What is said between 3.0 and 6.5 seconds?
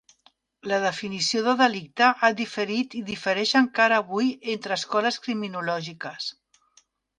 i difereix encara avui entre escoles criminològiques.